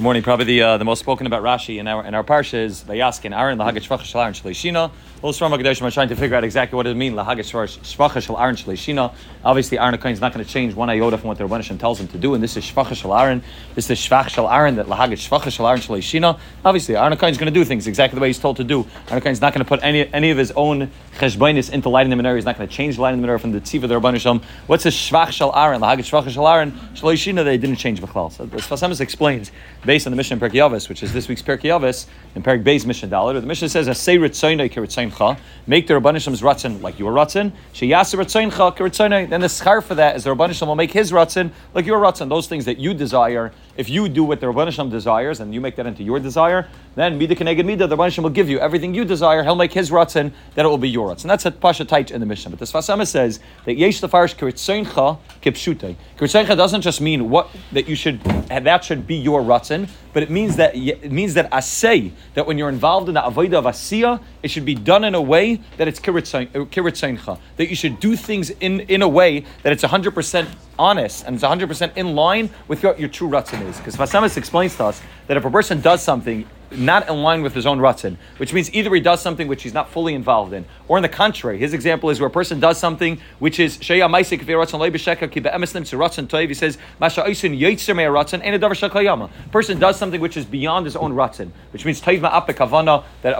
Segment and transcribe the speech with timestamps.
[0.00, 0.22] Good morning.
[0.22, 3.38] Probably the uh, the most spoken about Rashi in our in our parsha is Vayaskin
[3.38, 4.90] Aaron Lahagit Shvach Shal Aaron Shalishina.
[5.16, 8.38] Little from Hakadoshim are trying to figure out exactly what it means Lahagit Shvach Shal
[8.38, 9.12] Aaron Shalishina.
[9.44, 12.00] Obviously, Aaron Kohen is not going to change one iota from what the Rebbeinu tells
[12.00, 13.42] him to do, and this is Shvach Aaron.
[13.74, 16.40] This is Shvach Shal Aaron that Lahagit Shvach Shal Aaron Shalishina.
[16.64, 18.86] Obviously, Aaron Kohen is going to do things exactly the way he's told to do.
[19.10, 20.90] Aaron Kohen is not going to put any any of his own
[21.20, 22.36] cheshbainis into lighting the menorah.
[22.36, 24.90] He's not going to change lighting the menorah from the tziva the Rebbeinu What's the
[24.90, 27.44] Shvach Shal Aaron Lahagit Shvach Shal Aaron Shalishina?
[27.44, 28.32] They didn't change Bechlal.
[28.32, 29.52] So the Sfas Emes explains
[29.84, 32.86] based on the Mishnah in Perkei which is this week's Perkei Avos, in Perk Beis
[32.86, 37.52] Mishnah Dalit, the Mishnah says, "Asay ritzaynai kiritzayncha." Make the Rabbanishlam's ratzin like your ratzin.
[37.74, 39.28] Sheyasa ritzayncha kiritzaynai.
[39.28, 42.28] Then the schar for that is the Rabbanishlam will make his ratzin like your ratzin.
[42.28, 45.76] Those things that you desire, if you do what the Rabbanishlam desires and you make
[45.76, 49.04] that into your desire, then mida keneged mida, the Rabbanishlam will give you everything you
[49.04, 49.42] desire.
[49.42, 51.24] He'll make his ratzin that it will be ratzin.
[51.24, 52.50] That's a pasha tight in the Mishnah.
[52.50, 55.96] But the Sfas Emes says that yesh lefarish kiritzayncha kipshutei.
[56.18, 60.30] Kiritzayncha doesn't just mean what that you should that should be your ratzin, but it
[60.30, 64.20] means that it means that asay that when you're involved in the avodah of asiya,
[64.42, 67.38] it should be done in a way that it's kiritzayncha.
[67.56, 71.44] That you should do things in, in a way that it's 100% honest and it's
[71.44, 73.76] 100% in line with what your true ratzin is.
[73.76, 77.54] Because Vasamis explains to us that if a person does something not in line with
[77.54, 80.64] his own ratzin, which means either he does something which he's not fully involved in,
[80.88, 84.08] or in the contrary, his example is where a person does something which is sheya
[84.08, 86.48] maisik ratzin toiv.
[86.48, 89.48] He says masha ratzin and a.
[89.50, 93.38] Person does something which is beyond his own ratzin, which means toiv ma'apek kavana that.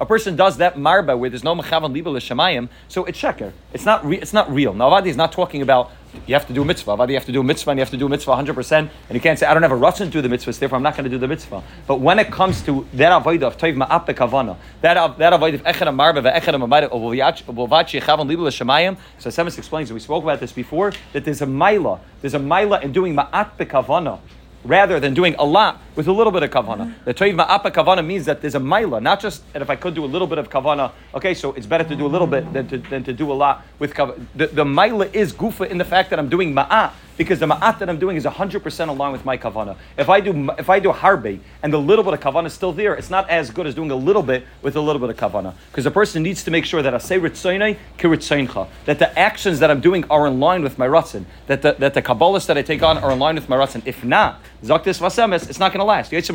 [0.00, 3.52] A person does that marba where there's no mechavan liba l'shemayim, so it's sheker.
[3.72, 4.74] It's not re- it's not real.
[4.74, 5.90] Now Avadi is not talking about
[6.26, 6.96] you have to do a mitzvah.
[6.96, 8.72] Avadi you have to do a mitzvah and you have to do a mitzvah 100%,
[8.72, 10.82] and you can't say, I don't have a ratzin to do the mitzvahs, therefore I'm
[10.82, 11.62] not going to do the mitzvah.
[11.86, 15.62] But when it comes to that avodah of toiv ma'ap kavana, that that avodah of
[15.64, 18.96] echad amarba ve'echad amayda ovovachi chavan libel shemayim.
[19.18, 22.38] So Semis explains, and we spoke about this before, that there's a maila, there's a
[22.38, 24.18] maila in doing ma'at kavana
[24.64, 26.92] rather than doing a lot with a little bit of kavana.
[27.04, 29.94] The toiv ma'apa kavana means that there's a maila, not just that if I could
[29.94, 32.52] do a little bit of kavana, okay, so it's better to do a little bit
[32.52, 34.24] than to, than to do a lot with kavana.
[34.34, 37.78] The, the maila is gufa in the fact that I'm doing ma'at, because the ma'at
[37.78, 39.76] that I'm doing is 100% along with my kavana.
[39.96, 42.72] If I do if I do harbe and the little bit of kavana is still
[42.72, 45.16] there, it's not as good as doing a little bit with a little bit of
[45.16, 45.54] kavana.
[45.70, 49.60] Because the person needs to make sure that I say ritzaynai kiritzayncha, that the actions
[49.60, 52.58] that I'm doing are in line with my ratzin, that the, that the kabbalas that
[52.58, 53.82] I take on are in line with my ratzin.
[53.86, 56.12] If not, zaktis vasemes, it's not going to last.
[56.12, 56.30] If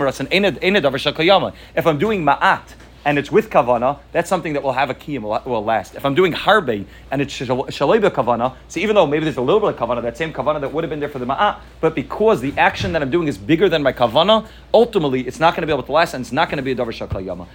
[1.87, 2.61] I'm doing ma'at,
[3.05, 5.95] and it's with kavana, that's something that will have a key and will, last.
[5.95, 9.59] If I'm doing harbe and it's shaleba kavana, so even though maybe there's a little
[9.59, 11.95] bit of kavana, that same kavana that would have been there for the ma'at, but
[11.95, 15.61] because the action that I'm doing is bigger than my kavana, ultimately it's not going
[15.61, 17.47] to be able to last and it's not going to be a davar shakal yama.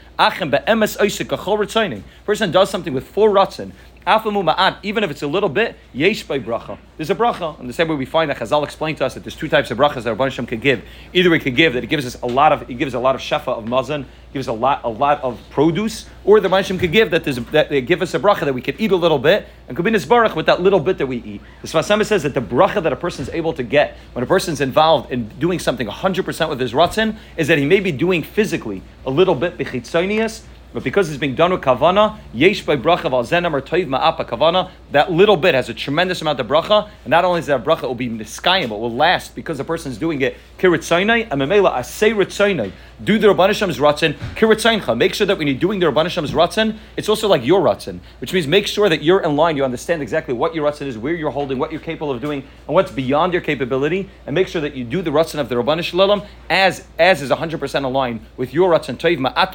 [2.24, 3.72] Person does something with full ratzin
[4.06, 6.78] even if it's a little bit, yesh by bracha.
[6.96, 7.58] There's a bracha.
[7.58, 9.70] And the same way we find that Chazal explained to us that there's two types
[9.70, 10.84] of brachas that Rabban Hashem could give.
[11.12, 13.14] Either we could give that it gives us a lot of it gives a lot
[13.14, 16.92] of shefa of mazan, gives a lot a lot of produce, or the Hashem could
[16.92, 19.18] give that there's that they give us a bracha that we could eat a little
[19.18, 21.40] bit and could be nisbarach with that little bit that we eat.
[21.62, 24.22] The Sfas Emes says that the bracha that a person is able to get when
[24.22, 27.90] a person's involved in doing something 100% with his ratzin is that he may be
[27.90, 30.42] doing physically a little bit bechitzonius
[30.74, 34.28] but because it's being done with kavana, yesh by bracha val zenam or toiv ma'apa
[34.28, 37.62] kavana, that little bit has a tremendous amount of bracha, and not only is that
[37.64, 40.36] bracha, it will be niskayim, but will last because the person is doing it.
[40.58, 42.72] Kirit sainai, and memela asay ritzainai.
[43.02, 46.32] Do the Rabban Hashem's ratzin, kirit Make sure that when you're doing the Rabban Hashem's
[46.32, 49.64] ratzin, it's also like your ratzin, which means make sure that you're in line, you
[49.64, 52.74] understand exactly what your ratzin is, where you're holding, what you're capable of doing, and
[52.74, 55.82] what's beyond your capability, and make sure that you do the ratzin of the Rabban
[55.82, 59.54] Shalom as, as is 100% aligned with your ratzin, toiv ma'at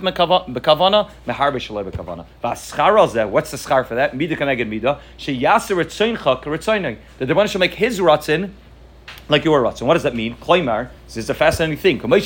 [0.61, 2.25] kavana, mehar b'shalei b'kavana.
[2.43, 4.15] V'aschar what's the schar for that?
[4.15, 4.99] Mida kaneged mida.
[5.17, 6.97] Sheyaser etzoincha karetzoinig.
[7.17, 8.51] The Rebbeinu shall make his ratzin
[9.27, 9.83] like your ratzin.
[9.83, 10.35] What does that mean?
[10.37, 10.89] Klaimar.
[11.09, 11.97] This is a fascinating thing.
[11.97, 12.19] The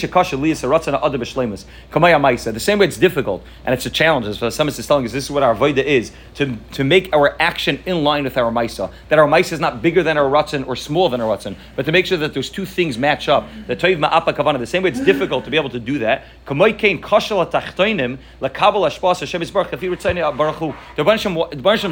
[2.60, 5.32] same way it's difficult and it's a challenge, as Samus is telling us, this is
[5.32, 8.92] what our Vaida is, to, to make our action in line with our Maisa.
[9.08, 11.86] That our Maisa is not bigger than our Ratzin or smaller than our Ratzin, but
[11.86, 13.48] to make sure that those two things match up.
[13.68, 16.26] The Toiv Ma'apa Kavana, the same way it's difficult to be able to do that.
[16.46, 16.90] The Baruch's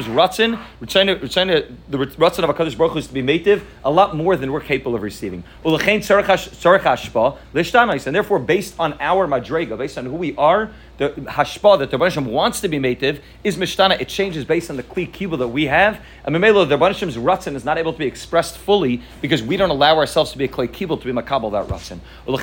[0.06, 0.58] Ratzin,
[1.88, 4.60] the Ratzin of HaKadosh Baruch Hu is to be mative a lot more than we're
[4.60, 5.42] capable of receiving.
[6.84, 11.98] And therefore, based on our madrega, based on who we are, the hashpa that the
[11.98, 14.00] Rebbeinu wants to be mative is mishtana.
[14.00, 16.00] It changes based on the kli kibbutz that we have.
[16.24, 19.70] And memelo, the Rebbeinu ratzin is not able to be expressed fully because we don't
[19.70, 21.98] allow ourselves to be a kli kibbutz to be makabel that ratzin.
[22.26, 22.36] And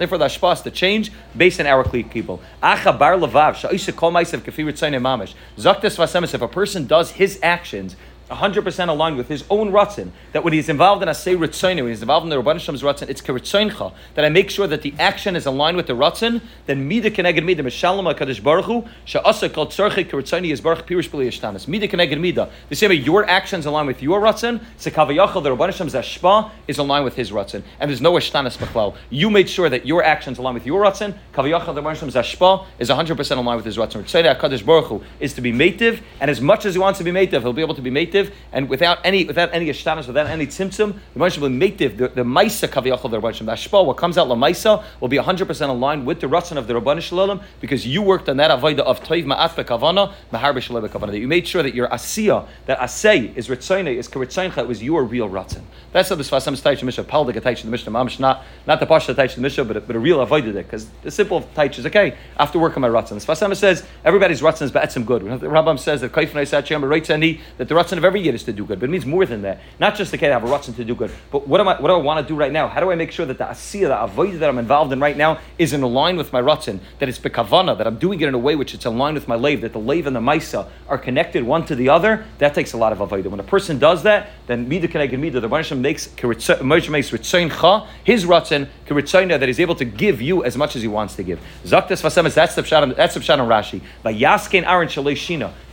[0.00, 2.40] therefore, the hashpa is to change based on our kli kibbutz.
[2.62, 5.34] Acha bar levav sha'isa kol ma'asav kafi ritzayin mamish.
[5.56, 6.34] Zaktas vasemis.
[6.34, 7.96] If a person does his actions
[8.30, 11.88] 100% aligned with his own ratzin, that when he's involved in a say ritzainu, when
[11.88, 14.94] he's involved in the Rabban Hashem's ratzin, it's keritzoncha, that I make sure that the
[14.98, 19.48] action is aligned with the ratzin, then mida keneged mida, mishalom HaKadosh Baruch Hu, she'asa
[19.48, 21.68] kol tzorche keritzoni is baruch pirush b'li.
[21.68, 22.50] Mida keneged mida.
[22.68, 26.78] The same way your actions align with your ratzin, sekavayachal, the Rabban Hashem's ashpa, is
[26.78, 27.62] aligned with his ratzin.
[27.80, 28.96] And there's no ishtanis b'chlal.
[29.10, 32.66] You made sure that your actions align with your ratzin, kavayachal, the Rabban Hashem's ashpa,
[32.78, 34.04] is 100% aligned with his ratzin.
[34.04, 37.04] Ritzoni HaKadosh Baruch Hu is to be mative, and as much as he wants to
[37.04, 38.19] be mative, he'll be able to be mative,
[38.52, 41.96] and without any without any ishtanis, without any tzimtzum, the Moshe will be mative.
[41.96, 45.68] The, the maisa kaviyachol the Rabbanim, the ashpa, what comes out lamaisa, will be 100%
[45.68, 49.02] aligned with the ratzon of the Rabbanim Shalom, because you worked on that avodah of
[49.02, 51.12] toiv ma'at kavana, mahar b'shalom kavana.
[51.12, 54.82] That you made sure that your asiya, that asay is ritzayne, is karitzaynecha, it was
[54.82, 55.62] your real ratzon.
[55.92, 58.44] That's how the Sfasam is taich the Mishnah, Pal the taich the Mishnah, mamish not
[58.66, 61.42] not the pasha taich the Mishnah, but a, but a real avodah because the simple
[61.54, 63.24] taich is okay I have to work on my ratzon.
[63.24, 65.22] The Sfasam says everybody's ratzon is ba'etzim good.
[65.22, 68.64] The Rambam says that kaifnei sachem that the ratzon of every yid is to do
[68.64, 69.60] good, but it means more than that.
[69.78, 71.80] Not just the to have a ratzon to do good, but what am I?
[71.80, 72.66] What do I want to do right now?
[72.66, 75.16] How do I make sure that the asiyah, the avodah that I'm involved in right
[75.16, 76.80] now, is in line with my ratzon?
[76.98, 79.28] That it's bekavana, that I'm doing it in a way which it's in line with
[79.28, 82.26] my lave, that the lave and the maisa are connected one to the other.
[82.38, 83.28] That takes a lot of avodah.
[83.28, 87.50] When a person does that, then mida keneged mida, the Moshe makes Moshe makes ritzayin
[87.60, 91.14] cha, his ratzon kiritzayna that he's able to give you as much as he wants
[91.14, 91.38] to give.
[91.64, 92.34] Zaktas vasemes.
[92.34, 92.96] That's the pshat.
[92.96, 93.80] That's the pshat on Rashi.
[94.02, 95.14] By yaskin aron shalei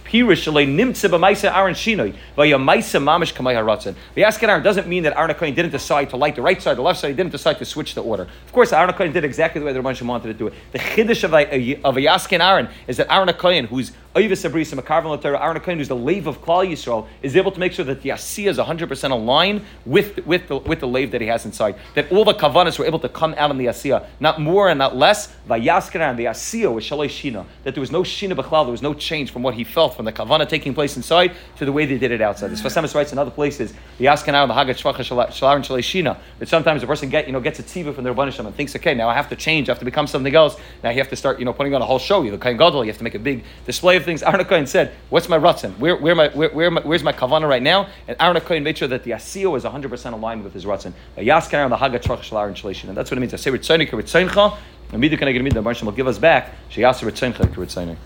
[0.07, 3.95] Pirish nimtze b'maisa Aaron shinoi v'yamaisa mamish kamay haratzin.
[4.15, 6.81] The Askin doesn't mean that Aaron Kohen didn't decide to light the right side, the
[6.81, 7.09] left side.
[7.09, 8.23] He didn't decide to switch the order.
[8.23, 10.53] Of course, Aaron Kohen did exactly the way the Rebbeinu wanted to do it.
[10.71, 13.91] The chiddush of a, of Yaskin Aaron is that Aaron Kohen, who's
[14.25, 17.73] Abrisa Makarvan Latera, Aaron Kohen, who's the lave of Klal Yisrael, is able to make
[17.73, 21.27] sure that the Asiya is 100% aligned with, with, the, with the lave that he
[21.27, 21.75] has inside.
[21.95, 24.79] That all the Kavanas were able to come out in the Asiya, not more and
[24.79, 25.33] not less.
[25.47, 27.45] Vayaskana and the Asiya was Shalei Shina.
[27.63, 30.05] That there was no Shina B'chlal, there was no change from what he felt from
[30.05, 32.49] the Kavana taking place inside to the way they did it outside.
[32.49, 36.47] This Fasemis writes in other places, the Yaskana and the Hagat Shvacha Shalei Shina, that
[36.47, 38.93] sometimes a person get, you know, gets a tziva from the Rabbanisham and thinks, okay,
[38.93, 40.57] now I have to change, I have to become something else.
[40.83, 42.23] Now you have to start, you know, putting on a whole show.
[42.23, 44.23] You're the Kain Gadol, you have to make a big display of things.
[44.23, 45.77] Aaron Kohen said, What's my ratzin?
[45.77, 47.87] Where, where, my, where, where my, where's my kavana right now?
[48.07, 50.93] And Aaron Kohen made sure that the asiyo is 100% aligned with his ratzin.
[51.17, 53.33] Yaskan on the hagat and that's what it means.
[53.33, 54.57] I say ritzonik ritzoincha,
[54.91, 55.53] and midu can I get midu.
[55.53, 56.53] The will give us back.
[56.69, 57.97] She yasser ritzoincha ritzonik.